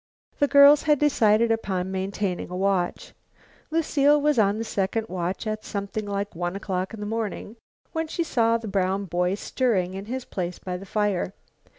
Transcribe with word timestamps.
The 0.39 0.47
girls 0.47 0.81
had 0.89 0.97
decided 0.97 1.51
upon 1.51 1.91
maintaining 1.91 2.49
a 2.49 2.57
watch. 2.57 3.13
Lucile 3.69 4.19
was 4.19 4.39
on 4.39 4.57
the 4.57 4.63
second 4.63 5.07
watch 5.09 5.45
at 5.45 5.63
something 5.63 6.07
like 6.07 6.33
one 6.35 6.55
o'clock 6.55 6.95
in 6.95 6.99
the 6.99 7.05
morning, 7.05 7.55
when 7.91 8.07
she 8.07 8.23
saw 8.23 8.57
the 8.57 8.67
brown 8.67 9.05
boy 9.05 9.35
stirring 9.35 9.93
in 9.93 10.05
his 10.05 10.25
place 10.25 10.57
by 10.57 10.75
the 10.75 10.87
fire. 10.87 11.35